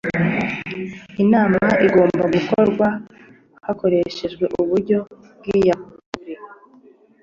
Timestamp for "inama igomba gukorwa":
1.23-2.87